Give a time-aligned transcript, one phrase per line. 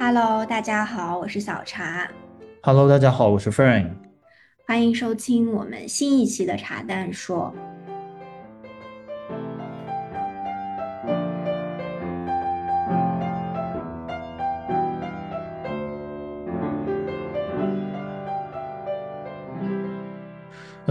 [0.00, 2.10] Hello，大家好，我是小茶。
[2.62, 3.92] Hello，大家好，我是 Frank。
[4.66, 7.54] 欢迎收听我们新一期的茶蛋说。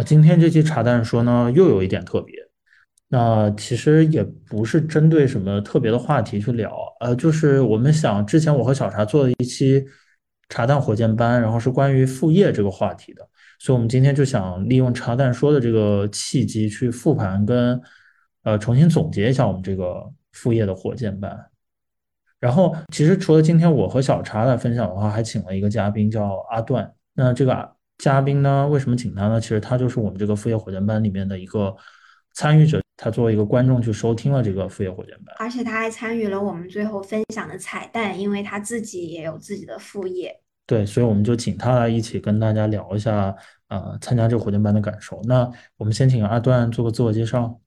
[0.03, 2.35] 今天这期茶蛋说呢，又有一点特别。
[3.11, 9.83] 那其实也不是针对什么特别的话题去聊，呃，就是我们想之前我和小茶做了一期
[10.47, 13.27] 茶蛋火箭班，然后是关于副业这个话题的，
[13.57, 17.81] 所以我们今天就想利用茶蛋说的这个契机去复盘跟
[18.43, 21.35] 呃重新总结一下我们这个副业的火箭班。
[22.39, 26.93] 然后其实除了今天我和小茶来分享的话，还请了一个嘉宾叫阿段。
[27.15, 29.39] 那这个嘉宾呢，为什么请他呢？
[29.39, 31.75] 其实他就是我们这个副业火箭班里面的一个
[32.33, 32.81] 参与者。
[33.01, 40.37] 他作为一个观众去收听了这个副业火箭班，而且他还参与了我们最后分享的彩蛋，因为他自己也有自己的副业。
[40.65, 43.33] 对，所以我们就请他来一起跟大家聊一下，
[43.69, 45.21] 呃，参加这个火箭班的感受。
[45.23, 47.57] 那我们先请阿段做个自我介绍。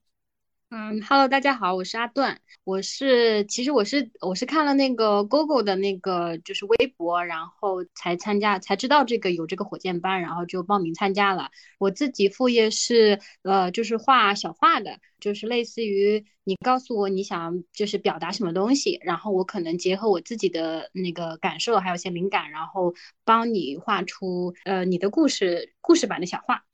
[0.75, 2.41] 嗯，Hello，大家好，我是阿段。
[2.63, 11.51] 我是，其实我是我是看了那个 Google 的那个就是微博，然后才参加，才知道这个有这个火箭班，然后就报名参加了。
[11.77, 26.65] 我自己副业是呃，就是画小画的，就是类似于你告诉我你想就是表达什么东西，然后我可能结合我自己的那个感受，还有一些灵感，然后帮你画出呃你的故事故事版的小画。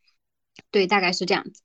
[0.72, 1.64] 对，大概是这样子。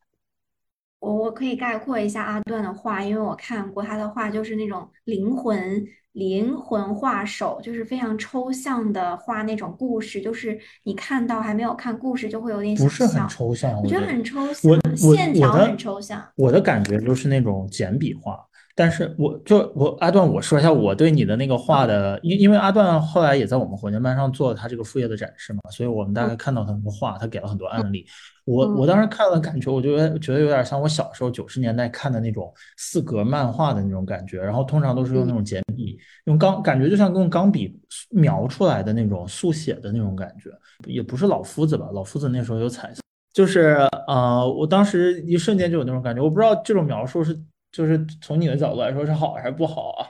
[1.05, 16.24] 我我可以概括一下阿段的画，因为我看过他的画，就是那种灵魂灵魂画手，就是非常抽象的画那种故事，就是你看到还没有看故事就会有点不是很抽象，我觉得很抽象，线条很抽象。
[16.36, 18.42] 我的感觉就是那种简笔画。
[18.77, 28.05] 但是我就我阿段，我说一下我对你的那个画的，因因为阿段后来也在我们火箭班上做了他这个副业的展示嘛，所以我们大概看到他那个画，他给了很多案例。
[28.45, 37.80] 我我当时看了，感觉我就觉得有点像我小时候九十年代看的那种四格漫画的那种感觉，然后通常都是用那种简笔，用钢，感觉就像用钢笔
[38.11, 40.51] 描出来的那种速写的那种感觉，
[40.86, 41.89] 也不是老夫子吧？
[41.92, 43.01] 老夫子那时候有彩色，
[43.33, 47.39] 就是呃，我当时一瞬间就有那种感觉，我不知道这种描述是。
[47.74, 50.07] 就是从你的角度来说是好还是不好啊？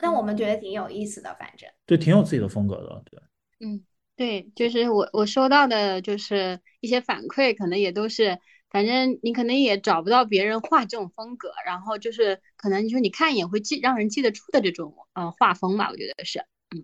[0.00, 3.20] 那我们觉得挺有意思的，反正对，挺有自己的风格的，对。
[3.60, 3.84] 嗯，
[4.16, 8.38] 对，就是我我收到的就是一些反馈，可能也都是，
[8.70, 16.40] 反正你可能也找不到别人画这种风格，然后就是可能你说你看一眼会记让人记得住的这种呃画风吧，我觉得是，
[16.74, 16.82] 嗯。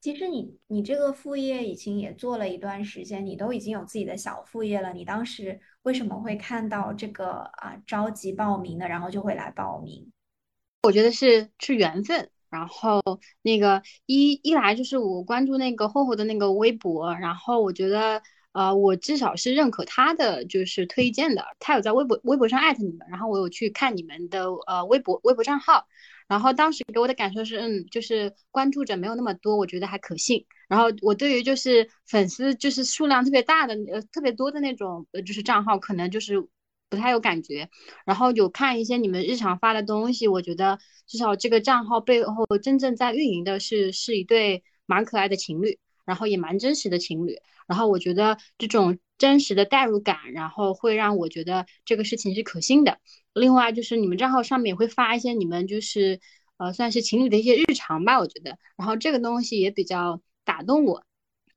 [0.00, 4.92] 其实你你这个副业已经也做了一段时间，你都已经有自己的小副业了。
[4.92, 10.10] 你当时为什么会看到这个啊着急报名的，然后就会来报名？
[10.82, 12.30] 我觉得是是缘分。
[12.50, 13.02] 然后
[13.42, 18.22] 那个一一来就是我关注那个厚厚的那个微博，然后我觉得
[18.52, 25.86] 呃我至少是认可他的就是推荐的，他有在微博微博上艾特你们，然后我有去看你们的呃微博微博账号。
[26.26, 30.46] 然后当时给我的感受是，嗯，就是关注者没有那么多，我觉得还可信。
[30.68, 36.40] 然后我对于就是粉丝就是数量特别大的呃特别多的那种呃就是账号，可能就是
[36.90, 37.68] 不太有感觉。
[38.04, 47.36] 然后有看一些你们日常发的东西，我觉得至少这个账号背后真正在运营的是是一对蛮可爱的情侣，然后也蛮真实的情侣。
[47.66, 52.98] 然后我觉得这种真实的代入感，然后会让我觉得这个事情是可信的。
[53.34, 56.18] 另外就是你们账号上面也会发一些你们就是
[56.56, 61.02] 呃算是情侣的一些日常吧，我觉得，然后这个东西也比较打动我，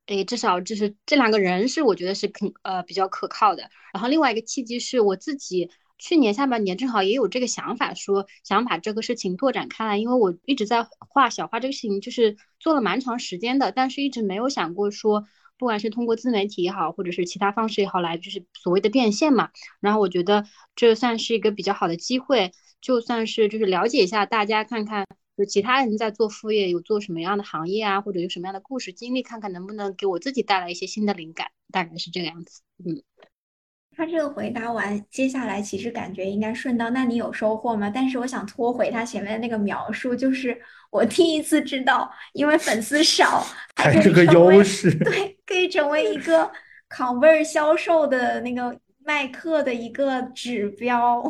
[0.06, 3.62] 诶，至少就是这两个人是我觉得是肯呃比较可靠的。
[3.94, 15.24] 然后另外一个契机是我自己去年下半年正好也有这个想法，说想把这个事情拓展开来，因为我一直在画小画这个事情，就是做了蛮长时间的，但是一直没有想过说。
[15.58, 19.50] 不管是通过自媒体也好，或者是其他方式也好，来就是所谓的变现嘛。
[19.78, 20.44] 然后我觉得
[20.74, 22.50] 这算是一个比较好的机会，
[22.80, 25.06] 就算是就是了解一下大家，看看
[25.36, 32.62] 就其他人在做副业有做什么样的行业啊，或者有什么样的故事经历，看看能不能给我自己带来一些新的灵感，大概是这个样子。
[32.84, 33.02] 嗯。
[33.94, 36.88] 他这个回答完，接下来其实感觉应该顺道。
[36.88, 37.90] 那你有收获吗？
[37.94, 40.58] 但是我想拖回他前面的那个描述，就是
[40.90, 43.44] 我第一次知道，因为粉丝少，
[43.76, 44.90] 还是个优势。
[44.98, 46.50] 对，可以成为一个
[46.88, 48.74] convert 销售的那个
[49.04, 51.22] 卖课的一个指标。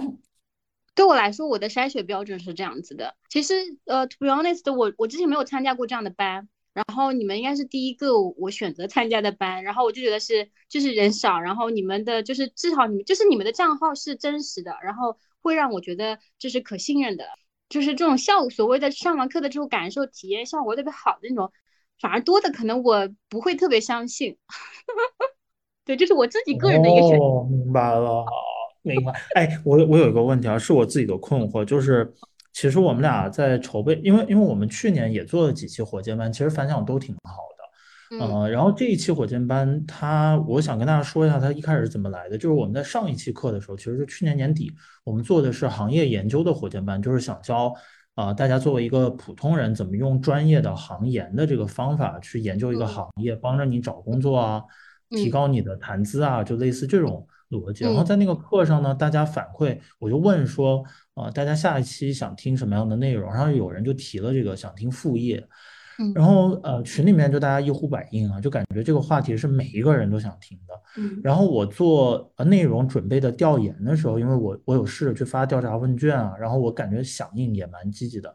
[0.94, 3.14] 对我来说，我的筛选标准是这样子的。
[3.28, 3.54] 其实，
[3.86, 6.48] 呃，to be honest，我我之前没有参加过这样的班。
[6.74, 17.26] 然后你们应该是第一个我选择参加的班，然后我就觉得是就是人少，然后你们的就是至少你们就是你们的账号是真实的，然后会让我觉得这是可信任的，
[17.68, 21.52] 就是这种效所谓的上完课的这种感受体验效果特别好的那种，
[22.00, 24.38] 反而多的可能我不会特别相信。
[25.84, 27.22] 对，这是我自己个人的一个选择。
[27.22, 28.24] 哦，明白了，
[28.82, 29.12] 明白。
[29.34, 32.12] 哎，我我有一个问题啊，是我自己的困惑，就是
[32.52, 38.16] 其实我们俩在筹备，因为因为我们去年也做了几期火箭班，其实反响都挺好的。
[38.16, 42.36] 嗯呃，然后这一期火箭班，它我想跟大家说一下，它一开始是怎么来的。
[42.36, 44.70] 就是我们在上一期课的时候，其实是去年年底，
[45.02, 47.72] 我们做的是行业研究的火箭班，就是想教
[48.14, 54.62] 啊、大家作为一个普通人，怎么用专业的行研的这个方法去研究一个嗯行业，帮着你找工作啊，
[55.08, 57.84] 提嗯高你的谈资啊，就类似这种逻辑。
[57.84, 60.82] 然后嗯在那个课上呢，大家反馈，我就问说，
[61.14, 63.32] 啊、大家下一期想听什么样的内容？
[63.32, 65.38] 然后有人就提了这个想听副业。
[65.98, 70.74] 嗯然后呃，群里面就大家一呼百应啊，就感觉这个话题是每一个人都想听的。
[70.96, 78.34] 嗯然后我做呃内容准备的调研的时候，因为我我有试着去发调查问卷啊，然后我感觉响应也蛮积极的。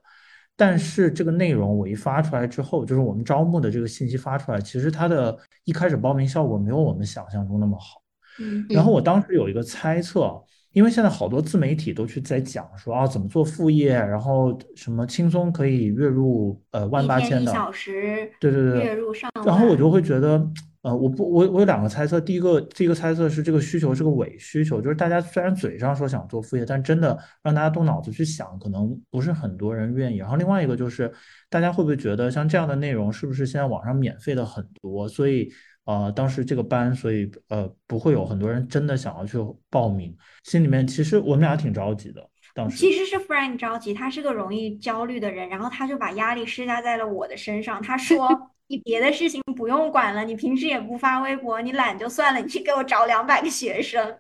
[0.55, 5.35] 但是这个内容我一发出来之后，就是我们招募的这个信息发出来，其实它的
[5.65, 8.01] 一开始报名效果没有我们想象中那么好。
[8.39, 10.31] 嗯然后我当时有一个猜测，
[10.73, 19.45] 因为现在好多自媒体都去在讲说啊怎么做副业，然后什么轻松可以月入呃万八千的，小时，对对对月入上万。
[19.45, 20.45] 然后我就会觉得，
[20.83, 22.19] 呃，我不，我我有两个猜测。
[22.21, 30.17] 第一个，第一个猜测是这个需求是个伪需求，就是大家虽然嘴上说想做副业，但真的让大家动脑子去想，可能不是很多人愿意。
[30.17, 31.11] 然后另外一个就是，
[31.49, 35.49] 大家会不会觉得像这样的内容是不是现在网上免费的很多，所以
[35.87, 39.37] 呃，当时这个班，所以呃，不会有很多人真的想要去
[39.69, 40.15] 报名。
[40.43, 42.77] 心里面其实我们俩挺着急的，当时。
[42.77, 47.81] 其实是 Frank 着急，他是个容易焦虑的人，然后他就把压力施加在了我的身上。
[47.81, 48.27] 他说：
[48.67, 54.17] “你别的事情不用管了，你平时也不发微博，你懒就算了，你去给我找两百个学生。”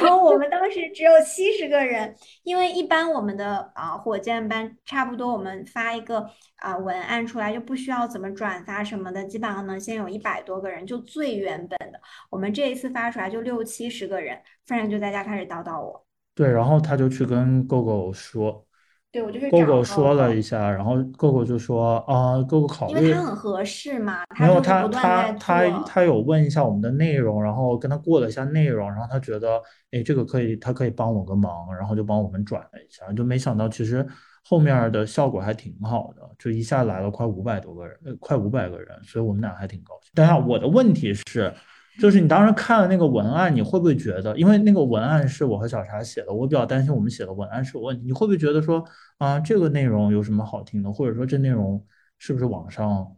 [0.00, 12.00] 然后我们当时只有七十个人，因为一般我们的啊、火箭班差不多，我们发一个啊、文案出来就不需要怎么转发什么的，基本上能先有一百多个人，就最原本的。
[12.30, 16.04] 我们这一次发出来就六七十个人，Frank 就在家开始叨叨我。
[16.34, 18.64] 对，然后他就去跟 GoGo 说
[19.10, 25.82] 对，我就去找，GoGo 说了一下，然后 GoGo 就说啊，GoGo 考虑因为他很合适嘛，没有他他他。
[25.86, 29.60] 他有问一下我们的内容，然后跟他过了一下内容，然后他觉得，
[29.92, 34.06] 哎，这个可以，他可以帮我个忙，然后就帮我们转了一下，就没想到其实
[34.44, 40.10] 后面的效果还挺好的，就一下来了快五百多个人，呃，快五百个人，所以我们俩还挺高兴。
[40.14, 41.52] 等一下，我的问题是，
[41.98, 48.84] 就是你当时看了那个文案，你会不会觉得，因为那个文案是我和小茶写的，我比较担心我们写的文案是有问题，你会不会觉得说
[49.18, 51.84] 啊，这个内容有什么好听的，或者说这内容
[52.18, 53.16] 是不是网上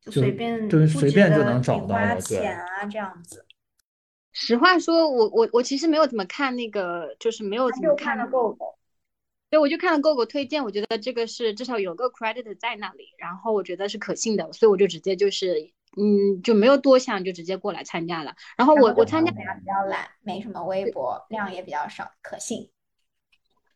[0.00, 2.20] 就就随便对不值随便就能找到的，对。
[2.20, 3.44] 钱啊这样子。
[4.32, 8.76] 实话说，我我我其实没有怎么看那个，就是没有怎么看了 GoGo，
[9.50, 18.34] 对，我就看了 GoGo 推荐，我觉得这个是至少有个 credit 在那里，然后我觉得是可信的，所以我就直接就是嗯就没有多想，就直接过来参加了。
[18.56, 22.70] 然后我我参加比较懒，没什么微博，量也比较少，可信。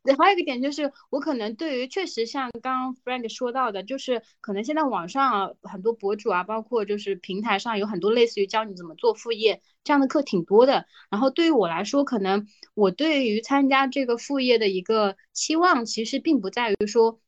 [0.03, 10.87] 对，还有一个点就是，我可能对于确实像刚刚 Frank 说到的，就是可能现在网上很多博主啊，包括就是平台上有很多类似于教你怎么做副业这样的课挺多的。
[11.11, 17.20] 然后对于我来说，可能我对于参加这个副业的一个期望，其实并不在于说。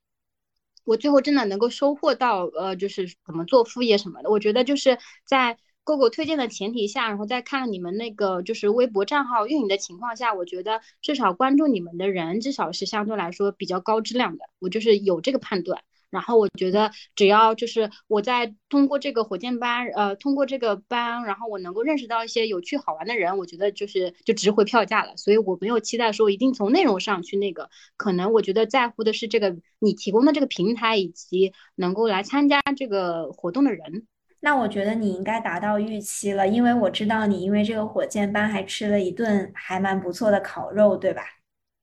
[0.88, 4.30] 我最后真的能够收获到，呃，就是怎么做副业什么的。
[4.30, 14.46] 我觉得就是在 GoGo 推荐的前提下，然后再看你们那个就是微博账号运营的情况下，我觉得至少关注你们的人，至少是相对来说比较高质量的。
[14.60, 15.82] 我就是有这个判断。
[16.10, 25.16] 然后我觉得只要就是我在通过这个火箭班，呃，通过这个班，然后我能够认识到一些有趣好玩的人，我觉得就是就值回票价了。
[25.16, 34.06] 所以我没有期待说一定从内容上去那个，可能我觉得在乎的是这个你提供的这个平台以及能够来参加这个活动的人。
[34.40, 41.22] 那我觉得你应该达到预期了，因为我知道你因为这个火箭班还吃了一顿还蛮不错的烤肉，对吧？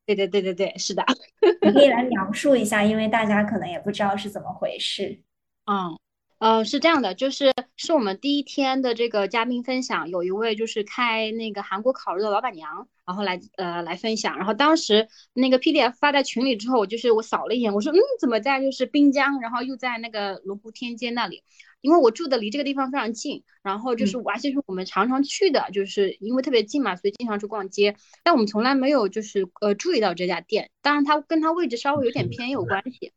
[0.06, 1.04] 对对对对对，是的。
[1.62, 5.20] 你可以来描述一下，因为大家可能也不知道是怎么回事。
[5.66, 5.98] 嗯，
[6.46, 21.42] 呃，是这样的，就是是我们第一天的这个嘉宾分享，有一位就是开那个韩国烤肉的老板娘，然后来呃来分享，然后当时那个 PDF 发在群里之后，我就是我扫了一眼，我说嗯，怎么在就是滨江，然后又在那个龙湖天街那里，
[21.82, 33.14] 因为我住的离这个地方非常近，然后就是而且是我们常常去的，就是因为特别近嘛，所以经常去逛街，但我们从来没有就是呃注意到这家店，当然它跟它位置稍微有点偏也有关系。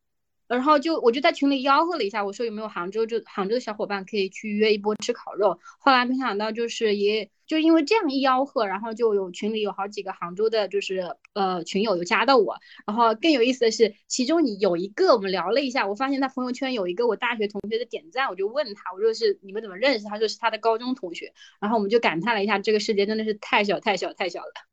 [0.49, 5.59] 然后就我就在群里吆喝了一下，我说有没有杭州就杭州的小伙伴可以去约一波吃烤肉。
[5.77, 12.57] 后来没想到就是也就因为这样一吆喝，然后就有群里有好几个杭州的，就是呃群友有加到我。
[12.87, 20.07] 然后更有意思的是，其中你有一个我们聊了一下，我发现他朋友圈有一个我大学同学的点赞，我就问他，我说是你们怎么认识？
[20.07, 21.31] 他说是他的高中同学。
[21.61, 24.68] 然后我们就感叹了一下，这个世界真的是太小太小太小了。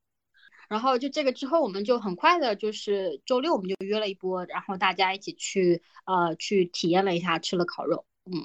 [0.68, 8.42] 然后就这个之后，我们就很快的，就是周六我们就约了一波，然后大家一起去呃去体验了一下，吃了烤肉，嗯，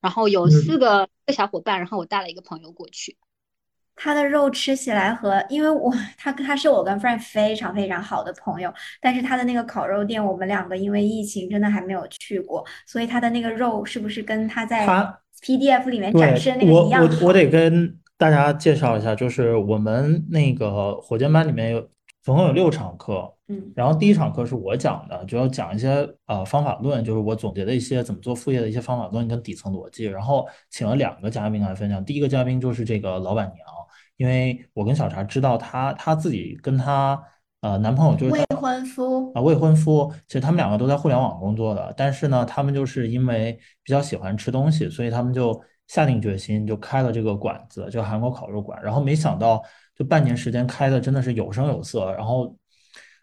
[0.00, 3.16] 然后有四个小伙伴，然后我带了一个朋友过去。
[3.94, 14.86] 他的肉吃起来和，因为我他他是我跟 friend 非常非常好的朋友，但是他的那个烤肉店，我们两个因为疫情真的还没有去过，所以他的那个肉是不是跟他在
[15.42, 17.02] PDF 里面展示的那个一样？
[17.02, 17.98] 我我我得跟。
[18.18, 21.88] 大家介绍一下，就是我们那个火箭班里面有
[22.20, 25.88] 总共有六场课，嗯，然后第一场课是我讲的，主要讲一些
[26.26, 32.04] 呃方法论，就是我总结的一些怎么做副业的一些方法论跟底层逻辑，然后请了两个嘉宾来分享。
[32.04, 33.58] 第一个嘉宾就是这个老板娘，
[34.16, 37.22] 因为我跟小茶知道她，她自己跟她
[37.60, 45.62] 呃男朋友就是未婚夫啊未婚夫，其实他们两个都在互联网工作的，但是呢，他们就是因为比较喜欢吃东西，所以他们就。
[45.88, 48.78] 下定决心就开了这个馆子，就韩国烤肉馆。
[48.82, 49.60] 然后没想到，
[49.96, 52.12] 就半年时间开的真的是有声有色。
[52.12, 52.54] 然后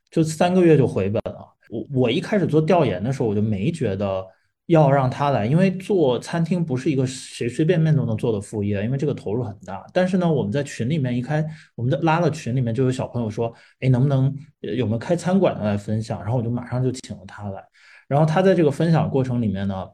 [0.10, 1.48] 就三个月就回本了。
[1.70, 4.26] 我我一开始做调研的时候，我就没觉得
[4.66, 9.86] 要让他来，因为做餐厅不是一个随随便便都能做的副业，因为这个投入很大。
[9.94, 11.46] 但是呢，我们在群里面一开，
[11.76, 16.20] 我们在拉了群里面就有小朋友说，哎，能不能有没有开餐馆的来分享？
[16.22, 17.64] 然后我就马上就请了他来。
[18.08, 19.88] 然后他在这个分享过程里面呢。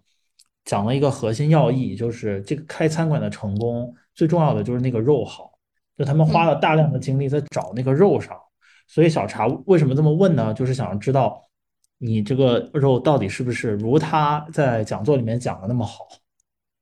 [0.71, 5.51] 讲了一个核心要义，就是这个开餐馆的成功最重要的就是那个肉好，
[5.97, 8.39] 就他们花了大量的精力在找那个肉上。
[8.87, 10.53] 所以小茶为什么这么问呢？
[10.53, 11.45] 就是想知道
[11.97, 16.07] 你这个肉到底是不是如他在讲座里面讲的那么好。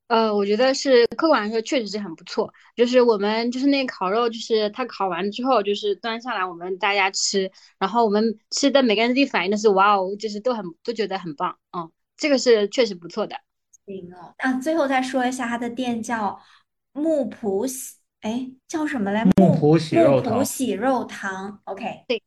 [0.06, 2.54] 呃，我觉得是客观来说确实是很不错。
[2.76, 11.58] 就是我们就是那个烤肉，就是他烤完之后就是端上来我们大家吃，然后我们吃的每个人的反应都是哇哦，就是都很都觉得很棒。
[11.76, 13.36] 嗯，这个是确实不错的。
[13.90, 16.40] 行哦，啊，最后再说一下，他的店叫
[16.94, 19.26] 木浦喜，哎，叫什么来？
[19.38, 20.34] 木浦喜肉堂。
[20.34, 22.04] 木浦喜肉堂，OK。
[22.08, 22.22] 对。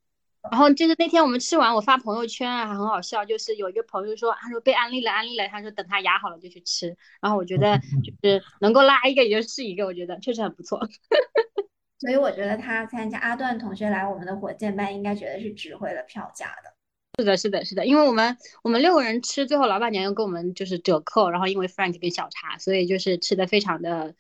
[0.51, 6.97] 然后就是那天我们吃完，我发朋友圈啊，很好笑，就是有一个朋友说，他说被安利了，安利了，他说等他牙好了就去吃。
[7.21, 10.81] 然后我觉得 就是能够拉一个也就是一个，我觉得确实很不错。
[12.01, 16.75] 所以我觉得他参加阿段同学来我们的火箭班，应该觉得是值回了票价的。
[17.19, 24.15] 是的，是的，是的，因为我们我们六个人吃，最后老板娘又给我们就是折扣，然后因为 Frank 跟小茶，所以就是吃的非常的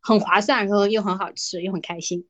[0.00, 2.28] 很划算，然后又很好吃，又很开心。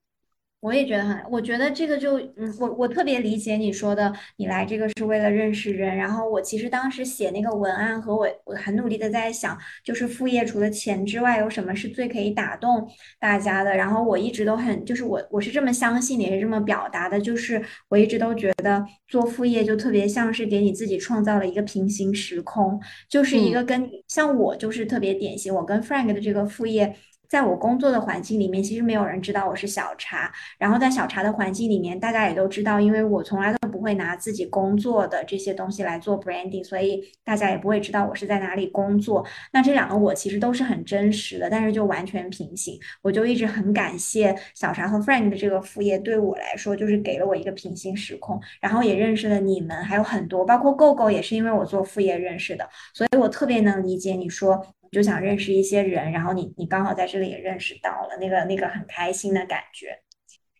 [0.61, 5.97] 我也觉得很，我觉得这个就，嗯，我我特别理解你说的，你来这个是为了认识人。
[5.97, 12.89] 然后我其实当时写那个文案和我，我很努力的在想，就是副业除了钱之外，有什么是最可以打动
[13.21, 13.77] 大家的。
[13.77, 26.97] 然后我一直都很，就是我我是这么相信，也是这么表达的，就是我一直都觉得做副业就特别像是给你自己创造了一个平行时空，就是一个跟像我就是特别典型，我跟 Frank 的这个副业。
[27.29, 30.33] 在我工作的环境里面，其实没有人知道我是小茶。
[30.59, 39.27] 然后在小茶的环境里面，大家也都知道，因为我从来都不会拿自己工作的这些东西来做 branding，所以大家也不会知道我是在哪里工作。
[39.53, 42.79] 那这两个我其实都是很真实的，但是就完全平行。
[43.03, 54.65] 我就一直很感谢小茶和 Frank 的这个副业，对我来说就是给了我一个平行时空，然后也认识了你们，还有很多，包括 Go Go 也是因为我做副业认识的，所以我特别能理解你说。
[54.93, 59.99] 就想认识一些人，然后你你刚好在这里也认识到了那个那个很开心的感觉。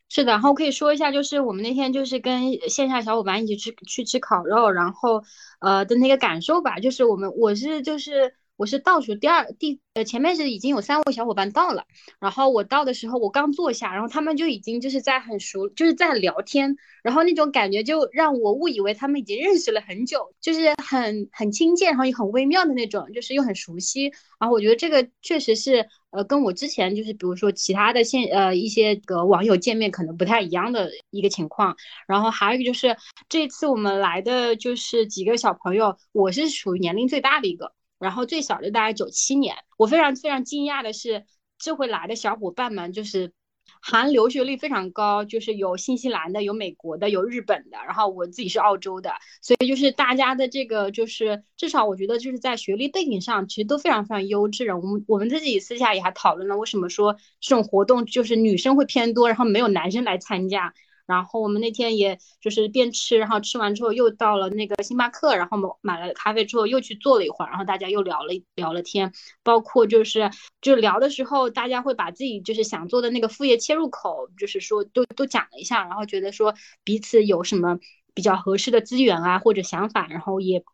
[0.09, 5.23] 是的，然后可以说一下，就是我们那天就是跟线下小伙伴一起去去吃烤肉，然后
[5.61, 8.35] 呃的那个感受吧，就是我们我是就是。
[8.57, 11.85] 我是倒数第二，第呃前面是已经有三位小伙伴到了，
[12.19, 24.11] 然后我到的时候我刚坐下，然后他们就已经就是在很熟，就是在聊天，然后那种感觉就让我误以为他们已经认识了很久，就是很很亲切，然后又很微妙的那种，就是又很熟悉。
[24.41, 31.77] 然后我觉得这个确实是呃跟我之前就是比如说其他的线呃一些个网友见面可能不太一样的一个情况。
[32.09, 32.97] 然后还有一个就是
[33.29, 37.75] 这次我们来的就是几个小朋友，我是属于年龄最大的一个。
[37.99, 41.25] 然后最小的大概九七年，我非常非常惊讶的是，
[41.59, 43.33] 这回来的小伙伴们就是
[43.81, 49.13] 含留学率非常高，就是有新西兰的，有美国的，有日本的，然后我自己是澳洲的，
[49.43, 54.73] 所以就是大家的这个就是至少我觉得就是在学历背景上其实都非常非常优质。
[54.73, 60.75] 我们我们自己私下也还讨论了为什么说这种活动就是女生会偏多，然后没有男生来参加。
[61.07, 77.79] 然后我们那天也就是边吃，然后吃完之后又到了那个星巴克，然后买了咖啡之后又去坐了一会儿，然后大家又聊了聊了天，包括就是就聊的时候，大家会把自己就是想做的那个副业切入口，就是说都都讲了一下，然后觉得说彼此有什么
[78.13, 80.65] 比较合适的资源啊或者想法，然后也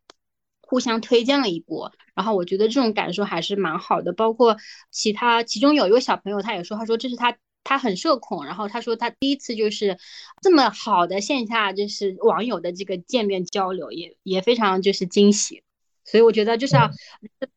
[0.60, 4.56] 互相推荐了一波，然后我觉得这种感受还是蛮好的，包括
[4.90, 7.36] 其他其中有一位小朋友他也说，他说这是他。
[7.64, 9.98] 他很社恐，然后他说他第一次就是
[10.40, 15.62] 这么好的线下就是网友的这个见面交流，也也非常就是惊喜，
[16.04, 16.90] 所以我觉得就是要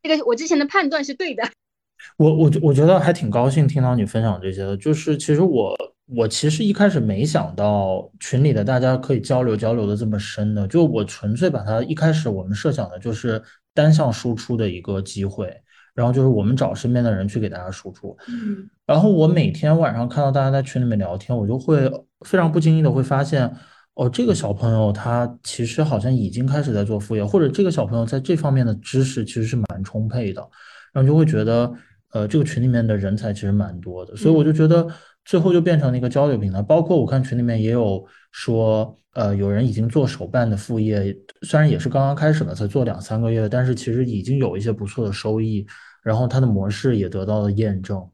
[0.04, 1.44] 这个我之前的判断是对的。
[2.18, 13.42] 我我我觉得还挺高兴听到你分享这些的，就是其实我我其实一开始没想到群里的大家可以交流交流的这么深的，就我纯粹把它一开始我们设想的就是
[13.74, 15.52] 单向输出的一个机会。
[15.96, 21.90] 然后就是我们找身边的人去给大家输出，嗯，然后我每天晚上看到大家在群里面聊天，我就会
[22.25, 23.50] 非常不经意的会发现，
[23.94, 30.46] 哦，这个小朋友他其实好像已经开始在做副业，或者这个小朋友在这方面的知识其实是蛮充沛的，
[30.92, 31.72] 然后就会觉得，
[32.12, 34.86] 呃，这个群里面的人才其实蛮多的，所以我就觉得
[35.24, 38.98] 最后就变成了一个交流平台，包括我看群里面也有说。
[39.15, 45.65] 呃，有人已经做手办的副业，虽然也是刚刚开始了，才做两三个月，但是其实已经有一些不错的收益，
[46.04, 48.06] 然后它的模式也得到了验证。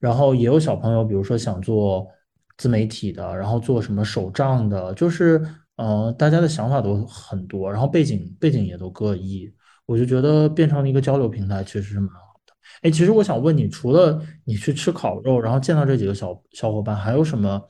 [0.00, 2.04] 然后也有小朋友，比如说想做
[2.58, 5.40] 自媒体的，然后做什么手账的，就是
[5.76, 9.48] 呃，大家的想法都很多，然后背景背景也都各异，
[9.86, 12.52] 我就觉得变成了一个交流平台，确实是蛮好的。
[12.82, 17.62] 哎，其实我想问你，除了你去吃烤肉，然后见到这几个小小伙伴，还有什么？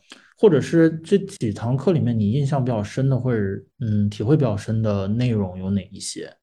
[0.43, 3.39] 或者是这几堂课里面你印象比较深的，或者
[3.79, 6.37] 嗯体会比较深的内容有哪一些？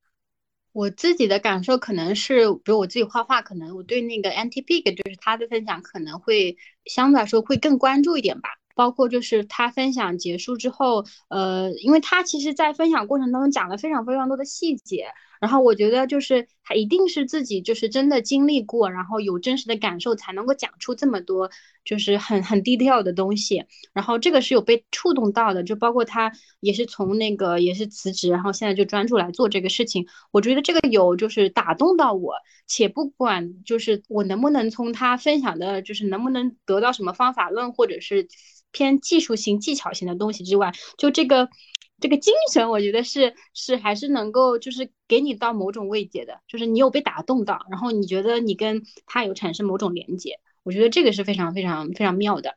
[0.72, 8.48] 我自己的感受可能是，比如我自己画画，可能我对那个 Anti Pig 就是他的分享可能会相对来说会更关注一点吧。
[8.74, 15.08] 包括就是他分享结束之后，呃，因为他其实在分享过程当中讲了非常非常多的细节。
[15.40, 21.50] 然后我觉得就是他一定是自己就是真的经历过，然后有真实的感受才能够讲出这么多
[21.86, 23.64] 就是很很低调的东西。
[23.94, 30.06] 然后这个是有被触动到的，就包括他也是从那个也是辞职，然后现在就专注来做这个事情。
[30.32, 32.34] 我觉得这个有就是打动到我，
[32.68, 38.28] 且不管就是我能不能从他分享的，就是能不能得到什么方法论或者是
[38.72, 41.50] 偏技术型技巧型的东西之外，就这个。
[42.00, 52.56] 这个精神，我觉得是是还是能够就是给你到某种慰藉的，就是你有被打动到，然后你觉得你跟他有产生某种连接，我觉得这个是非常非常非常妙的。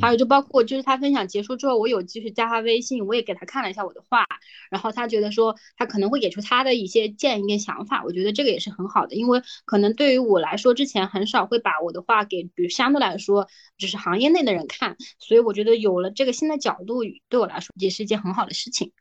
[0.00, 4.24] 还有就包括就是他分享结束之后，我有继续加他微信，我也给他看了一下我的画，
[4.70, 18.92] 然后他觉得说他可能会给出他的一些建议跟想法，我觉得这个也是很好的，因为可能对于我来说，之前很少会把我的画给，比如相对来说只是行业内的人看，所以我觉得有了这个新的角度，对我来说也是一件很好的事情。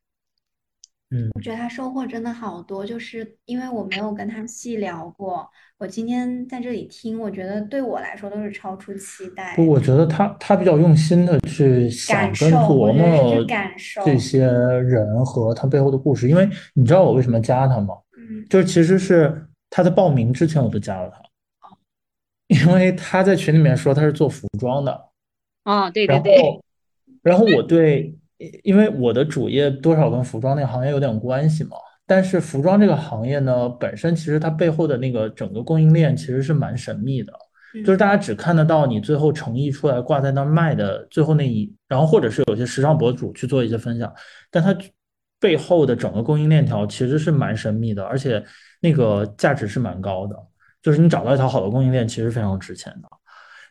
[1.16, 5.48] 嗯，我觉得他收获真的好多，就是因为我没有跟他细聊过。
[5.78, 9.56] 我今天在这里听，我觉得对我来说都是超出期待。
[9.56, 13.46] 不，我觉得他他比较用心的去想跟琢磨
[14.04, 16.28] 这些人和他背后的故事。
[16.28, 17.94] 因为你知道我为什么加他吗？
[18.18, 21.22] 嗯，就是其实是他在报名之前我就加了他，
[22.48, 25.10] 因为他在群里面说他是做服装的。
[25.66, 26.60] 哦，对对对。
[27.22, 28.18] 然后我对。
[28.64, 37.34] 因为我的主业多少跟服装那个行业有点关系嘛，但是服装这个行业呢，本身其实它背后的那个整个供应链其实是蛮神秘的，
[37.86, 44.14] 就是大家只看得到你最后成衣出来挂在那儿卖的最后那一，然后或者是有些时尚博主去做一些分享，
[44.52, 44.76] 但它
[45.40, 48.44] 背后的整个供应链条其实是蛮神秘的，而且
[48.80, 50.36] 那个价值是蛮高的，
[50.82, 53.10] 就是你找到一条好的供应链其实非常值钱的。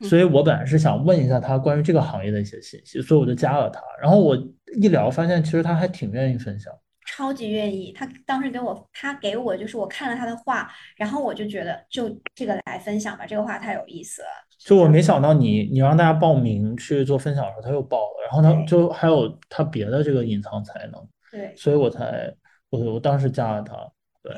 [0.08, 3.80] 所以我本来是想问一下他关于这个行业的一些信息，所以我就加了他。
[4.00, 4.36] 然后我
[4.80, 6.72] 一聊，发现其实他还挺愿意分享，
[7.06, 7.92] 超级愿意。
[7.92, 14.28] 他当时给我，他给我就是我看了他的画，然后我就觉得就这个来分享吧，这个画太有意思了。
[14.58, 22.32] 就我没想到你，你让大家报名去做分享的时候，他又报了，然后他就还有他别的这个隐藏才能，对，所以我才
[22.70, 23.74] 我我当时加了他。
[24.22, 24.32] 对，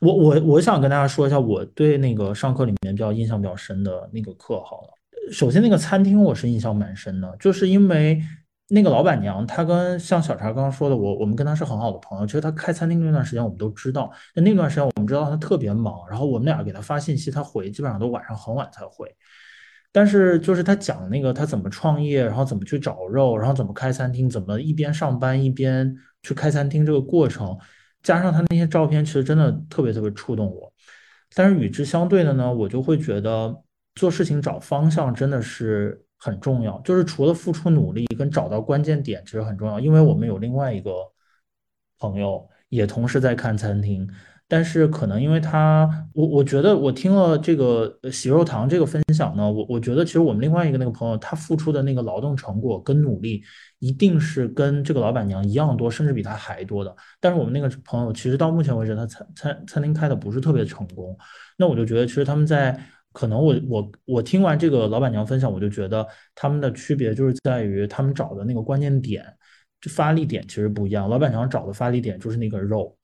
[0.00, 4.88] 我我我想跟大家说一下我对那个上课里面比较印象比较深的那个课好了。
[5.32, 8.20] 首先，那个餐厅我是印象蛮深的，就是因为
[8.68, 12.26] 那个老板娘，她跟像小茶刚刚说的，我我们跟她是很好的朋友。
[12.26, 14.10] 其实她开餐厅那段时间，我们都知道。
[14.34, 19.14] 那那段时间，我们知道她特别忙，然后我们俩给她发信息，她回，基本上都晚上很晚才回。
[19.92, 27.58] 但是就是她讲那个她怎么创业，然后怎么去找肉，然后怎么开餐厅，怎么一边上班一边去开餐厅这个过程，
[28.02, 30.72] 加上她那些照片，其实真的特别特别触动我。
[31.34, 33.62] 但是与之相对的呢，我就会觉得。
[33.96, 39.78] 做事情找方向真的是很重要，就是除了付出努力跟找到关键点，其实很重要。
[39.78, 40.90] 因为我们有另外一个
[41.98, 44.08] 朋友也同时在看餐厅。
[44.46, 53.42] 但是可能因为他，我我觉得我听了这个喜肉堂这个分享呢，我我觉得其实我们另外一个那个朋友他付出的那个劳动成果跟努力，
[53.78, 56.94] 一定是跟这个老板娘一样多，甚至比他还多的。
[57.20, 61.16] 但是我们那个朋友其实到目前为止，他餐餐餐厅开的不是特别成功。
[61.56, 62.78] 那我就觉得其实他们在
[63.14, 69.24] 可能我我我听完这个老板娘分享，我就觉得他们的区别就是在于他们找的那个关键点，
[69.80, 71.08] 就发力点其实不一样。
[71.08, 72.98] 老板娘找的发力点就是那个肉。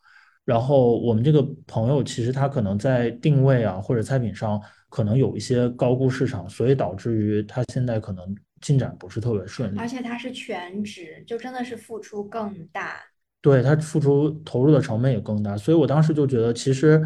[0.45, 9.79] 然后我们这个朋友其实他可能在定位啊或者菜品上可能有一些高估市场，所以导致于他现在可能进展不是特别顺利。
[9.79, 12.97] 而且他是全职，就真的是付出更大。
[13.41, 17.01] 对他付出投入的成本也更大，所以我当时就觉得其实。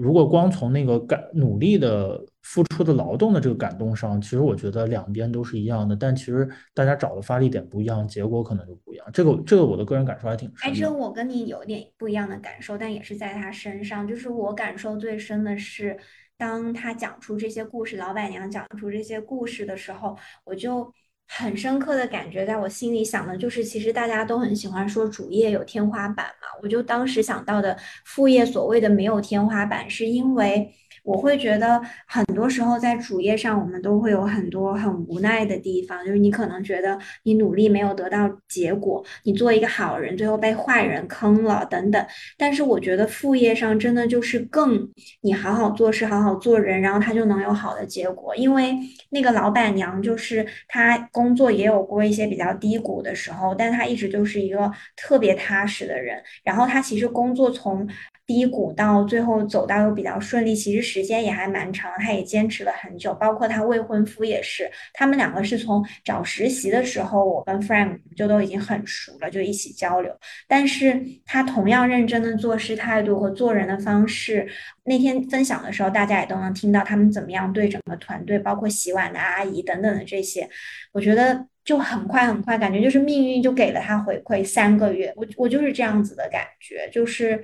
[0.00, 9.06] 如果光从那个干努力的付出的劳动的这个感动上，其实我觉得两边都是一样的，但其实大家找的发力点不一样，结果可能就不一样。
[9.12, 10.70] 这个这个我的个人感受还挺深。
[10.70, 15.98] 哎，这我跟你有点不一样的感受，但也是在他身上，就是我感受最深的是，
[16.38, 20.92] 当他讲出这些故事，老板娘讲出这些故事的时候，我就。
[21.30, 30.74] 很深刻的感觉，在我心里想的就是，其实大家都很喜欢说主业有天花板嘛，我就当时想到的副业所谓的没有天花板，是因为。
[31.08, 42.06] 我会觉得很多时候在主业上，我们都会有很多很无奈的地方，就是你可能觉得你努力没有得到结果，你做一个好人，最后被坏人坑了等等。
[42.36, 44.86] 但是我觉得副业上真的就是更
[45.22, 48.36] 你好好做事，好好做人，然后他就能有好的结果。
[48.36, 48.76] 因为
[49.08, 56.22] 那个老板娘就是她工作也有过一些比较低谷的时候，但她一直就是一个特别踏实的人。
[56.44, 57.88] 然后她其实工作从。
[58.28, 63.14] 低谷到最后走到又比较顺利，其实时间也还蛮长，他也坚持了很久。
[63.14, 70.14] 包括他未婚夫也是，他们两个是从找实习的时候，我跟 Frank 就都已经很熟了，就一起交流。
[70.46, 74.46] 但是他同样认真的做事态度和做人的方式，
[74.84, 80.46] 那天分享的时候，大家也都能听到他们怎么样对整个团队，包括洗碗的阿姨等等的这些，
[80.92, 87.42] 我觉得就很快很快，感觉就是命运就给了他回馈，三个月，我我就是这样子的感觉，就是。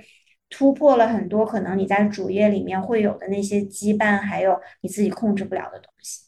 [0.55, 6.21] 突破了很多可能你在主业里面会有的那些羁绊，还有你自己控制不了的东西。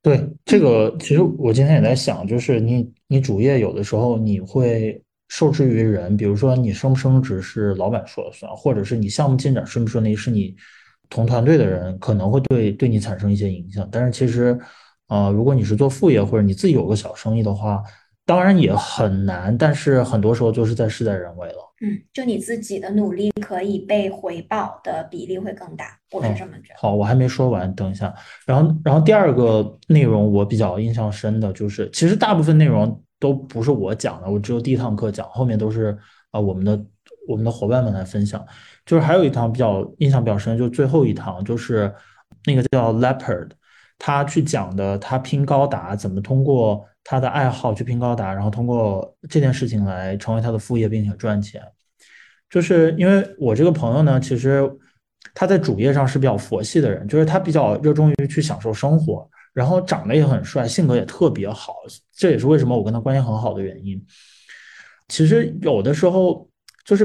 [0.00, 10.56] 对这个，其实我今天也在想，就是你你主业有的时候你会受制于人，比如说你升不升职是老板说了算，或者是你项目进展顺不顺利是你
[11.10, 13.86] 同团队的人可能会对对你产生一些影响。
[13.92, 14.58] 但是其实，
[15.08, 17.82] 呃，如果你是做副业或者你自己有个小生意的话。
[18.26, 21.69] 当然也很难，但是很多时候就是在事在人为了。
[21.82, 26.78] 嗯，就你自己的努力可以被回报的比例会更大，我是这么觉得。
[26.78, 28.14] 好，我还没说完，等一下。
[28.44, 35.96] 然后，然后第二个内容我比较印象深的就是，其实大部分内容都不是我讲的，我只有第一堂课讲，后面都是
[36.32, 36.78] 啊我们的
[37.26, 38.44] 我们的伙伴们来分享。
[38.84, 41.90] 就是还有一堂比较印象比较深，就最后一堂就是
[42.44, 43.52] 那个叫 Leopard，
[43.98, 46.84] 他去讲的他拼高达怎么通过。
[47.02, 51.62] 他的爱好去拼高达，然后通过这件事情来成为他的副业，并且赚钱。
[52.48, 54.68] 就是因为我这个朋友呢，其实
[55.34, 61.74] 他在主业上是比较佛系的人，就是他比较热衷于去享受生活，然后长得也很帅，性格也特别好，
[62.12, 64.04] 这也是为什么我跟他关系很好的原因。
[65.08, 66.48] 其实有的时候，
[66.84, 67.04] 就是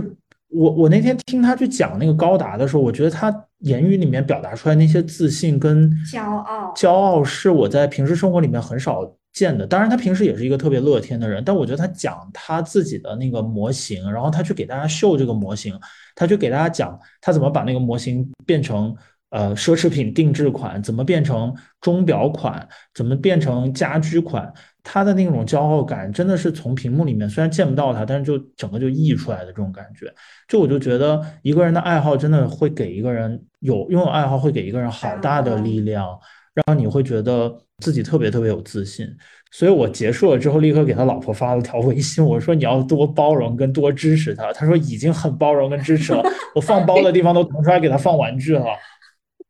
[0.49, 9.01] 我我那天听他去讲那个高达的时候，我觉得他言语里面表达出来那些自信跟骄傲，骄傲是我在平时生活里面很少。
[9.35, 15.77] 见的，当然他平时也是一个特别乐天的人，但我觉得他讲他自己的那个模型，然后他去给大家秀这个模型，
[16.15, 18.95] 他去给大家讲他怎么把那个模型变成
[19.31, 24.49] 呃奢侈品定制款，怎么变成钟表款，怎么变成家居款，
[24.81, 30.09] 他的那种骄傲感真的是从屏幕里面虽然见不到他，但是就整个就溢出来的这种感觉，
[30.47, 36.17] 就我就觉得一个人的爱好真的会给一个人有拥有爱好会给一个人好大的力量。
[36.65, 39.05] 让你会觉得自己特别特别有自信，
[39.51, 44.53] 所以我结束了之后，立刻给他老婆发了条微信，我说你要多包容跟多支持他。
[44.53, 46.23] 他说已经很包容跟支持了，
[46.55, 48.65] 我放包的地方都腾出来给他放玩具了。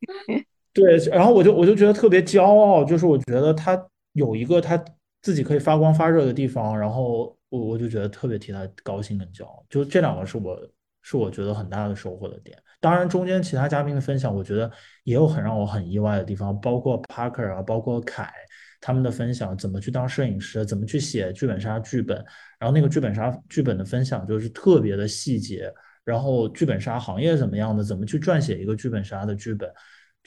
[0.73, 3.79] 对，然后我就我就觉得特别骄傲，就是我觉得他
[4.13, 4.83] 有一个他
[5.21, 9.63] 自己可以发光发热的地方，然后我我就觉得特别替他高兴跟骄傲。
[9.69, 10.59] 就这两个是我
[11.03, 12.57] 是我觉得很大的收获的点。
[12.79, 14.71] 当然，中间其他嘉宾的分享，我觉得
[15.03, 18.31] 也有很让我很意外的地方，包括 Parker 啊，包括凯
[18.79, 22.17] 他们的分享，怎么去当摄影师，怎么去写剧本杀剧本，
[22.59, 29.71] 然后那个剧本杀剧本的分享就是特别的细节，然后剧本杀行业怎么样的，怎么去撰写一个剧本杀的剧本，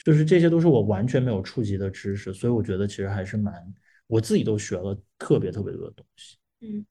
[0.03, 3.53] 就是这些都是我完全没有触及的知识，所以我觉得其实还是蛮
[4.07, 6.35] 我自己都学了特别特别多的东西。
[6.61, 6.85] 嗯，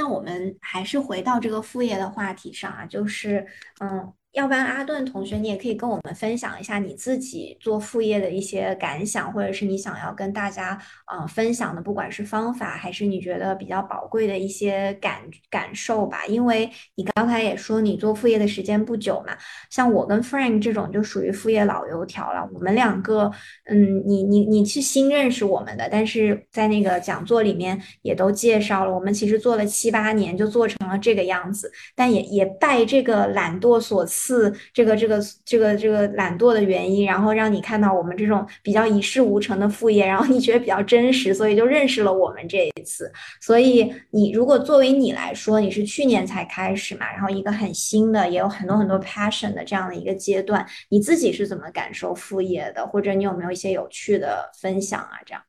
[0.00, 3.46] 那我们还是回到这个副业的话题上啊，就是
[3.80, 4.10] 嗯。
[4.32, 16.24] 要不然，阿顿同学，你也可以跟我们分享一下你自己做副业的一些感想，或者是你想要跟大家啊分享的，不管是方法还是你觉得比较宝贵的一些感感受吧。
[16.26, 19.36] 因为你刚才也说你做副业的时间不久嘛，
[19.68, 22.48] 像我跟 Frank 这种就属于副业老油条了。
[22.54, 23.32] 我们两个，
[23.64, 34.19] 嗯，你你你是新认识我们的，但是在那个讲座里面也都介绍了，我们其实做了七八年就做成了这个样子，但也也拜这个懒惰所赐。
[34.20, 43.10] 四这个这个这个这个懒惰的原因，然后让你看到我们这种比较一事无成的副业，然后你觉得比较真实，所以就认识了我们这一次。
[43.40, 52.86] 所以你如果作为你来说，你是去年才开始嘛，然后一个很新的，也有很多很多 passion 的这样的一个阶段，你自己是怎么感受副业的？
[52.86, 55.16] 或者你有没有一些有趣的分享啊？
[55.24, 55.42] 这样。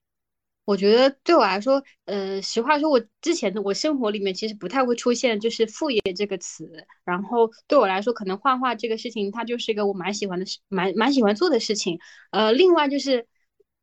[0.65, 6.85] 我觉得对我来说，呃，实话说，我之前的我生活里面其实不太会出现就是副业这个词。
[7.03, 11.99] 然后对我来说，可能画画这个事情，它就是一个我蛮喜欢的事，蛮蛮喜欢做的事情。
[12.31, 13.25] 呃，另外就是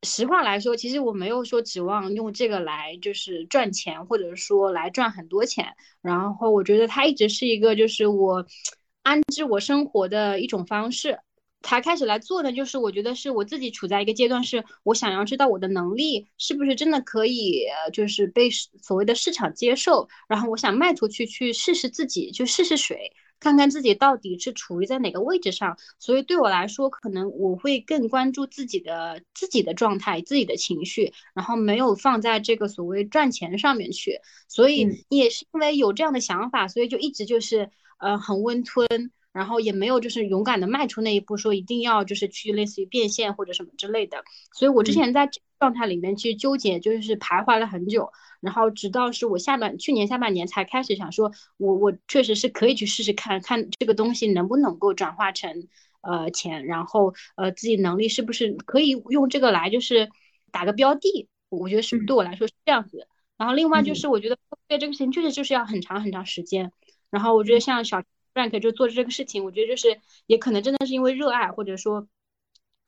[0.04, 5.66] 实话来说，其实我没有说指望用这个来就是赚钱，或者说来赚很多钱。
[6.00, 8.46] 然后我觉得它一直是一个就是我
[9.02, 11.18] 安置我生活的一种方式。
[11.62, 25.76] 才开始来做的，就是我觉得是我自己处在一个阶段，是我想要知道我的能力是不是真的可以，就是被所谓的市场接受，然后我想卖出去去试试自己，就试试水，看看自己到底是处于在哪个位置上。
[25.98, 34.20] 所以对我来说，可能我会更关注自己的自己的状态、自己的情绪，然后没有放在这个所谓赚钱上面去。
[34.46, 37.68] 所以也是因为有这样的想法，所以就一直就是
[37.98, 39.10] 呃很温吞。
[39.32, 44.24] 然后也没有就是勇敢的迈出那一步，说一定要就是去类似于变现或者什么之类的。
[44.52, 45.28] 所以我之前在
[45.60, 48.10] 状态里面去纠结，就是徘徊了很久。
[48.40, 55.68] 然后直到是我下半去年下半年才开始想说，我我确实是可以去试试看看这个东西能不能够转化成
[56.00, 60.08] 呃钱，然后呃自己能力是不是可以用这个来就是
[60.50, 61.28] 打个标的。
[61.48, 63.06] 我觉得是对我来说是这样子。
[63.36, 66.72] 然后另外就是我觉得对这个事情确实就是要很长很长时间。
[67.10, 68.02] 然后我觉得像小。
[68.38, 72.06] Rank 就做这个事情，我觉得就是也可能真的是因为热爱，或者说，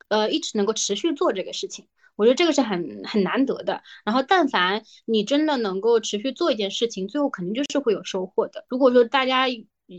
[0.07, 3.83] 呃，一直能够持续做这个事情，我觉得这个是很很难得的。
[4.05, 8.65] 然后，但凡你真的能够持续做一件事情，最后肯定就是会有收获的。
[8.69, 9.45] 如果说大家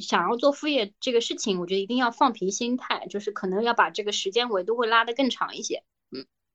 [0.00, 5.82] 想要做副业这个事情，我觉得一定要放平心态，就是可能要把这个时间维度会拉得更长一些。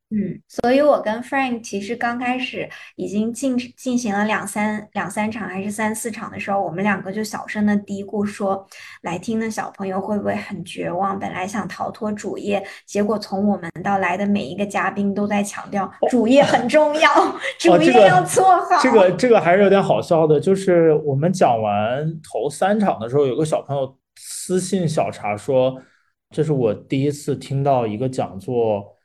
[0.09, 8.65] 嗯，所以我跟 Frank 其实刚开始已经进进行了两三两三场还是三四场的时候，我们两个就小声的嘀咕说，
[9.01, 11.19] 来听的小朋友会不会很绝望？
[11.19, 17.09] 本来想逃脱主业，结果从我们到来的每一个嘉宾都在强调主业很重要，
[17.59, 18.81] 主业要做好。
[18.81, 25.81] 这个这个还是有点好笑的，就是我们讲完头三场的时候，有个小朋友私信小茶说，
[26.29, 28.95] 这是我第一次听到一个讲座。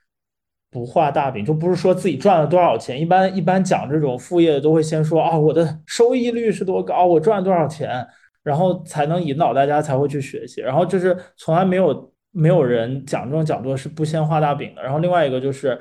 [0.72, 2.98] 不画大饼，就不是说自己赚了多少钱。
[2.98, 8.04] 一般一般讲这种副业都会先说啊，我的收益率是多高，我赚了多少钱，
[8.42, 10.62] 然后才能引导大家才会去学习。
[10.62, 14.82] 然后就是从来没有没有人讲这种讲座是不先画大饼的。
[14.82, 15.78] 然后另外一个就是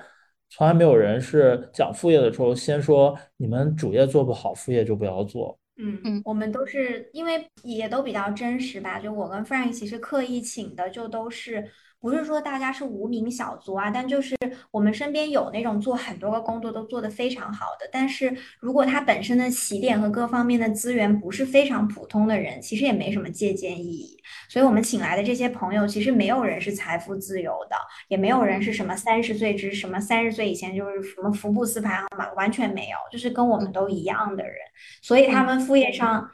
[0.49, 5.57] 从来没有人是讲副业的时候先说你们主业做不好，副业就不要做。
[5.77, 8.99] 嗯嗯，我们都是因为也都比较真实吧。
[8.99, 11.65] 就我跟 Frank 其实刻意请的就都是。
[12.01, 14.35] 不是说大家是无名小卒啊，但就是
[14.71, 24.17] 我们身边有那种做很多个工作都做得非常好的，但是如果他本身的起点和各方面的资源不是非常普通的人，其实也没什么借鉴意义。
[24.49, 27.75] 所以我们请来的这些朋友，其实没有人是财富自由的，
[28.07, 34.55] 也没有人是什么三十岁之什么三十岁以前就是什么福布斯排行榜，完全没有，就是跟我们都一样的人。
[35.03, 36.29] 所以他们副业上。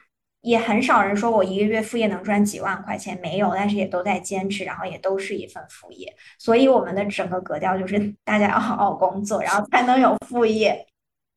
[0.47, 6.15] 也很少人说我一个月副业能赚几万块钱，没有，但是也都在坚持，然后也都是一份副业。
[6.39, 10.87] 所以我们的整个格调就是 大家要好好工作，然后才能有副业。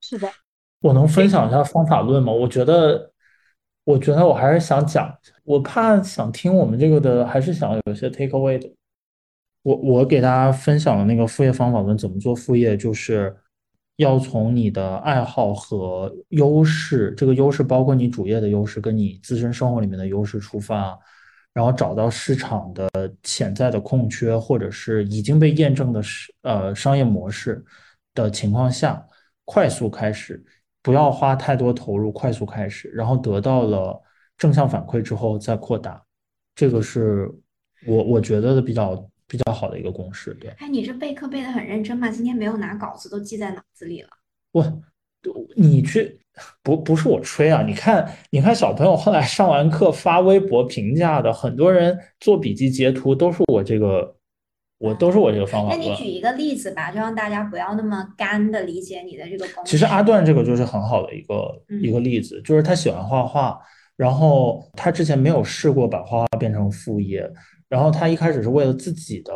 [0.00, 0.30] 是的，
[0.80, 2.32] 我能分享一下方法论吗？
[2.32, 3.10] 我觉得，
[3.82, 8.72] 我觉得我还是想讲，我怕想听我们这个的，还是想有些 take away 的。
[9.62, 13.36] 我我给大家分享的那个副业方法论，怎么做副业，就是。
[14.00, 20.98] 要从你的爱好和优势，这个优势包括你主业的优势跟你自身生活里面的优势出发，
[21.52, 22.88] 然后找到市场的
[23.22, 26.00] 潜在的空缺，或者是已经被验证的
[26.42, 27.62] 呃商业模式
[28.14, 29.06] 的情况下，
[29.44, 30.42] 快速开始，
[30.82, 34.02] 不要花太多投入，快速开始，然后得到了
[34.38, 36.02] 正向反馈之后再扩大，
[36.54, 37.30] 这个是
[37.86, 39.09] 我我觉得的比较。
[39.30, 40.50] 比较好的一个公式，对。
[40.58, 42.10] 哎，你这备课备的很认真吗？
[42.10, 44.08] 今天没有拿稿子，都记在脑子里了。
[44.50, 44.82] 我
[45.54, 46.18] 你去
[46.64, 54.16] 不不是我吹啊，你看你看小朋友后来上完课发微博评价的，很多人做笔记截图都是我这个。
[54.80, 59.70] 我都是我这个方法那你举一个例子吧，就让大家不要那么干的理解你的这个公式。
[59.70, 61.34] 其实阿段这个就是很好的一个
[61.68, 63.60] 嗯一个例子，就是他喜欢画画，
[63.94, 67.30] 然后他之前没有试过把画画变成副业，
[67.70, 69.32] 然后他一开始是为了自己的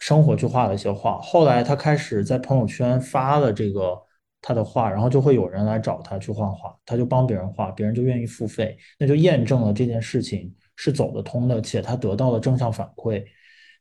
[0.00, 3.96] 生活去画了一些画，后来他开始在朋友圈发了这个
[4.42, 13.24] 他的画，然后就会有人来找他去画画，他就帮别人画，别人就愿意付费，那就验证了这件事情是走得通的，且他得到了正向反馈。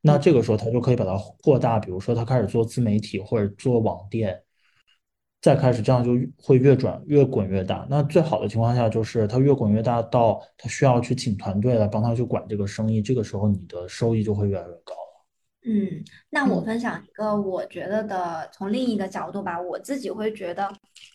[0.02, 4.40] 那这个时候他就可以把它扩大，比如说他开始做自媒体或者做网店，
[5.43, 7.86] 再开始这样就会越转越滚越大。
[7.89, 14.93] 那最好的情况下就是他越滚越大到他需要去请团队来帮他去管这个生意，这个时候你的收益就会越来越高。
[15.65, 16.01] 嗯，
[16.34, 20.67] 那我嗯分享一个我觉得的，从另一个角度吧，我自己会觉得，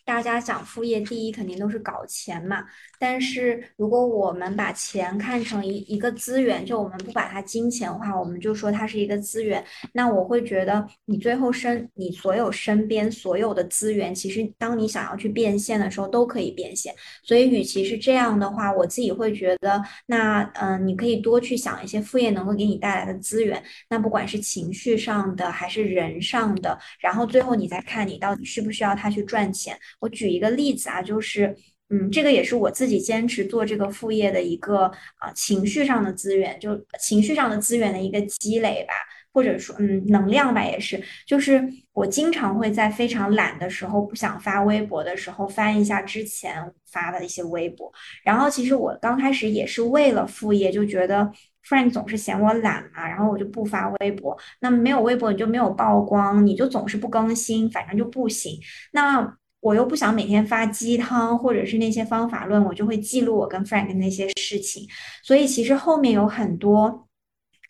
[0.05, 2.65] 大家想副业，第一肯定都是搞钱嘛。
[3.01, 16.95] 但是如果我们把钱看成一一个资源，就我们不把它金钱化，我们就说它是一个资源，那我会觉得你最后身你所有身边所有的资源，其实当你想要去变现的时候都可以变现。
[17.25, 23.61] 所以与其是这样的话，我自己会觉得，那嗯、呃你可以多去想一些副业能够给你带来的资源。
[23.91, 29.77] 那不管是情绪上上的还是人上的，然后最后你再看你到底需不需要他去赚钱。
[30.01, 31.57] 我举一个例子啊，就是。
[31.91, 38.93] 嗯，这个也是我自己坚持做这个副业的一个啊、情绪上的资源，就情绪上的资源的一个积累吧，
[39.33, 41.03] 或者说嗯能量吧，也是。
[41.27, 47.91] 就是我经常会在非常懒的时候，不想发微博的时候，翻一下之前发的一些微博。
[48.23, 51.33] 然后其实我刚开始也是为了副业，就觉得
[51.69, 54.37] Frank 总是嫌我懒嘛，然后我就不发微博。
[54.61, 58.59] 那没有微博，你就没有曝光，你就总是不更新，反正就不行。
[58.93, 64.87] 那我又不想每天发鸡汤或者是那些方法论，我就会记录我跟 Frank 的那些事情。
[65.23, 67.08] 所以其实后面有很多。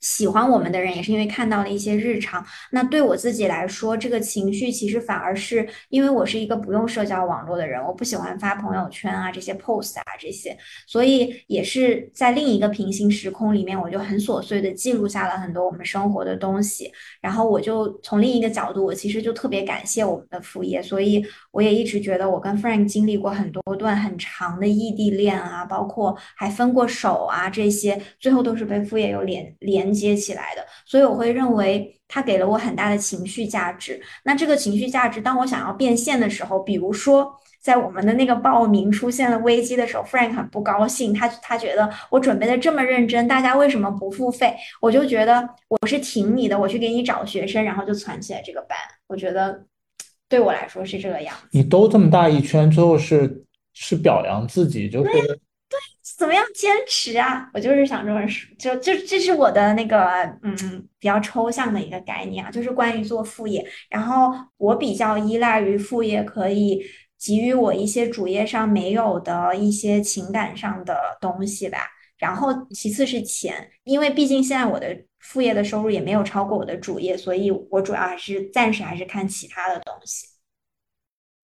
[0.00, 2.44] 喜欢我们的人也是因为看到了一些日常。
[2.70, 10.56] 那对我自己来说，这个情绪其实反而是因为我是一个不用社交网络的人，我不喜欢发朋友圈啊这些 post 啊这些，
[10.87, 16.92] 所以也是在另一个平行时空里面，我就很琐碎的记录下了很多我们生活的东西。
[17.20, 30.64] 然后我就从另一个角度，我其实就特别感谢我们的副业，所以我也一直觉得我跟 Frank 经历过很多段很长的异地恋啊，包括还分过手啊这些，最后都是被副业有连连接起来的。
[30.87, 34.01] 所以我会认为它给了我很大的情绪价值。
[34.24, 37.35] 那这个情绪价值，当我想要变现的时候，比如说。
[37.61, 44.55] 在我们的那个报名出现了危机的时候，Frank 很不高兴，他他觉得我准备的这么认真，大家为什么不付费？
[44.81, 48.79] 我就觉得我是挺你的，我去给你找学生，然后就攒起来这个班。
[49.09, 49.66] 我觉得
[50.29, 51.48] 对我来说是这个样子。
[51.51, 55.40] 你兜这么大一圈，最后是是表扬自己，就是
[56.18, 57.48] 怎么样坚持啊？
[57.54, 60.04] 我就是想这么说，就就这是我的那个
[60.42, 60.52] 嗯
[60.98, 63.64] 比较抽象的一个概念啊，就是关于做副业。
[63.88, 66.85] 然后我比较依赖于副业可以
[67.16, 71.87] 给予我一些主业上没有的一些情感上的东西吧。
[72.16, 80.26] 然后其次是钱，因为毕竟现在我的副业的收入也没有超过我的主业，所以我主要还是暂时还是看其他的东西。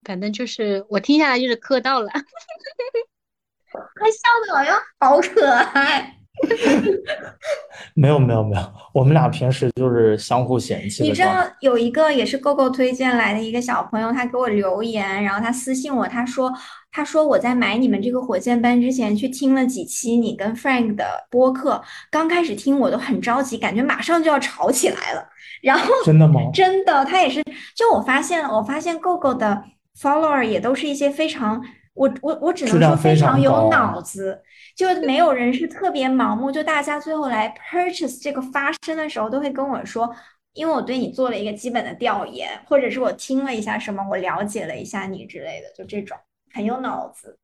[0.02, 2.10] 反正就是我听下来就是磕到了。
[4.00, 6.10] 还笑得好像好可爱。
[7.94, 11.22] 没有没有没有，我们俩平时就是相互嫌弃你知。
[11.22, 16.52] 道有一个也是 GoGo 推荐来的一个小朋友，他给我留言，然后他私信我，他说
[16.90, 21.80] 他说我在买你们这个火箭班之前去听了几期你跟 Frank 的播客，
[22.10, 25.24] 刚开始听我都很着急，感觉马上就要吵起来了。
[25.62, 26.40] 然后真的吗？
[26.52, 27.44] 真的，他也是，
[27.76, 29.62] 就我发现我发现 GoGo 的
[29.98, 31.62] follower 也都是一些非常。
[31.94, 34.42] 我我我只能说非非常有脑子，
[34.76, 40.12] 就没有人是特别盲目，就大家最后来 purchase 这个发生的时候，都会跟我说，
[40.52, 46.18] 因为我对你做了一个基本的调研，或者是我听了一下什么，我了解了一下你之类的，就这种
[46.52, 47.38] 很有脑子。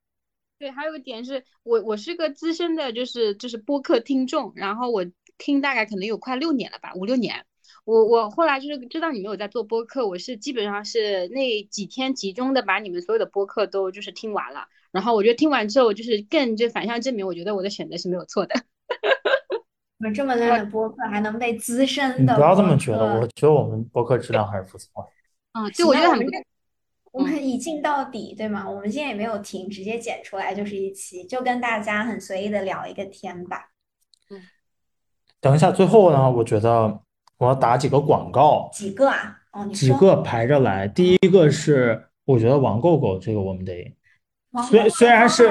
[0.59, 5.07] 对，还有一点是我我是个资深的，就是就是播客听众，然后我
[5.39, 7.47] 听大概可能有快六年了吧，五六年。
[7.85, 18.55] 我我后来就是知道你们有在做播客，我是基本上是那几天集中的把你们所有的播客都就是听完了，然后我觉得听完之后就是更就反向证明，我觉得我的选择是没有错的。
[19.99, 25.07] 我们这么烂的播客还能被资深的你不要这么觉得，我觉得我们播客质量还是不错。
[25.53, 26.45] 嗯，行对，我觉得很我们这
[27.13, 28.71] 我们一镜到底，对吗？
[28.71, 33.73] 我们现在也没有停，直接剪出来就是一期，就跟大家很随意的聊一个天吧。
[34.31, 34.41] 嗯
[35.41, 37.01] 等一下，最后呢，我觉得
[37.41, 39.39] 我要打几个广告，几个啊？
[39.53, 39.91] 哦，你几。
[39.95, 40.87] 个排着来。
[40.87, 43.97] 第一个是我觉得王狗狗这个我们得，
[44.69, 45.49] 虽虽然是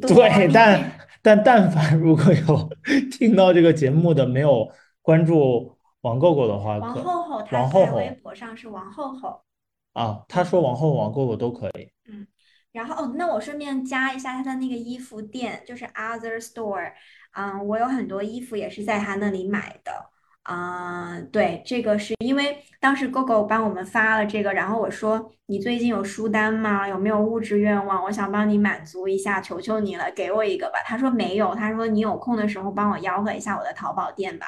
[0.00, 2.70] 对，但但但凡如果有
[3.12, 4.66] 听到这个节目的没有
[5.02, 9.42] 关注王狗狗的话，可王后后她王后后在微博上是王后后。
[9.92, 11.92] 啊，他说王后王狗狗都可以。
[12.10, 12.26] 嗯
[12.72, 16.92] 然后哦，那我顺便加一下他的那个衣服店，就是 Other Store，
[17.32, 20.10] 嗯，我有很多衣服也是在他那里买的，
[20.48, 26.88] 啊、对，这个是因为当时 GoGo 帮我们发了这个，然后我说你最近有书单吗？
[26.88, 28.02] 有没有物质愿望？
[28.04, 30.78] 我想帮你满足一下，求求你了，给我一个吧。
[30.86, 34.46] 他说没有，他说你有空的时候帮我吆喝一下我的淘宝店吧。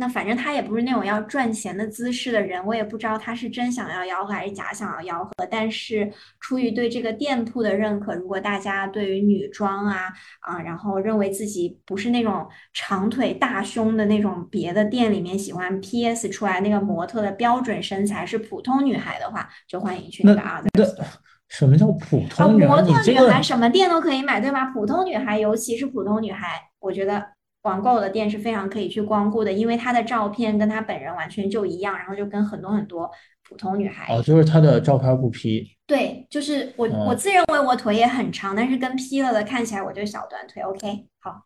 [0.00, 5.30] 那反正他也不是那种要赚钱的姿势的人，我也不知道他是真想要吆喝还是假想要吆喝。
[5.50, 10.04] 但是出于对这个店铺的认可，如果大家对于女装啊
[10.38, 21.04] 啊，然后认为自己不是那种长腿大胸的那种别的店里面喜欢 PS 出来那个模特的标准身材是普通女孩的话，就欢迎去那个 Other 那 Store。
[21.48, 22.68] 什么叫普啊，通女孩？
[22.68, 24.66] 模特女孩什么店都可以买，对吧？
[24.66, 27.26] 普通女孩，尤其是普通女孩，我觉得
[27.62, 33.10] 网购的店是非常可以去光顾的，因为她的照片跟她本人完全就一样，然后就跟很多很多
[33.48, 35.76] 普通女孩哦，就是她的照片不 P。
[35.86, 40.62] 对，就是我我嗯自认为我腿也很长，但是跟 P 了的看起来我就小短腿。
[40.62, 41.42] OK，好，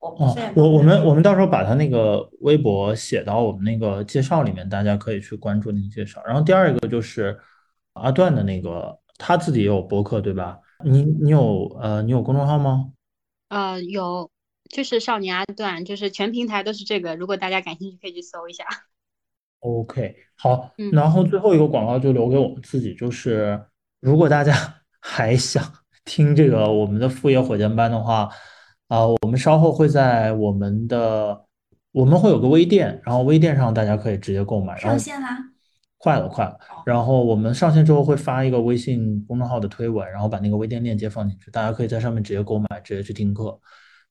[0.00, 6.22] 我不哦是，我我们我们到时候把他那个微博写到我们那个介绍里面，大家可以去关注那个介绍。
[6.24, 7.38] 然后第二个就是
[7.92, 10.58] 阿段的那个，他自己也有博客，对吧？
[10.84, 12.90] 你你有呃你有公众号吗？
[13.50, 14.30] 呃，有，
[14.72, 18.64] 就是少年阿段，就是全平台都是这个，如果大家感兴趣可以去搜一下。
[19.60, 23.62] OK，好，嗯然后最后一个广告就留给我们自己，就是
[24.00, 24.52] 如果大家
[24.98, 25.62] 还想
[26.04, 28.28] 听这个我们的副业火箭班的话，
[28.88, 31.44] 啊、我们稍后会在我们的
[31.92, 35.38] 我们会有个微店，然后微店上大家可以直接购买，然后上线啦。
[35.98, 43.60] 快了快了，哦然后我们上线之后会发一个微信公众号的推文，然后把那个微店链接放进去，大家可以在上面直接购买，直接去听课。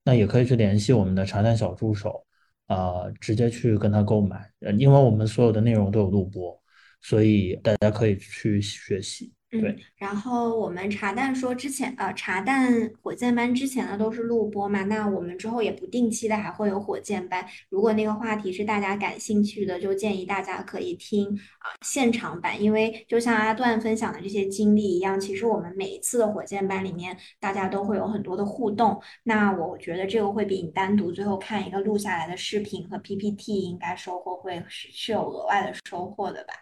[0.03, 2.25] 那也可以去联系我们的茶蛋小助手，
[2.67, 6.59] 呃，直接去跟他购买，因为我们所有的内容都有录播，
[7.01, 9.31] 所以大家可以去学习。
[9.51, 17.45] 对嗯，然后我们茶蛋说之前呃茶蛋火箭班之前的都是录播嘛，那我们之后也不定期的还会有火箭班。
[17.67, 21.27] 如果那个话题是大家感兴趣的，就建议大家可以听
[21.59, 29.01] 啊、现场版，因为就像阿段分享的这些经历一样，其实我们每一次的火箭班里面，大家都会有很多的互动。
[29.23, 36.53] 那我觉得这个会比你单独最后看一个录下来的视频和 PPT 应该收获会是是有额外的收获的吧。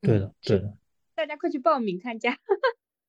[0.00, 0.76] 对的，对的。
[1.16, 2.36] 大家快去报名参加。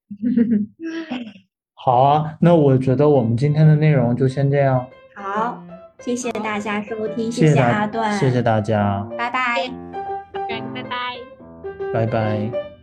[1.75, 5.61] 好啊，那我觉得我们今天的内容就先这样，好，
[5.99, 9.69] 谢谢大家收听，谢谢，阿段，谢谢大家，拜拜。
[10.33, 11.17] OK，拜拜。
[11.93, 12.76] 拜拜。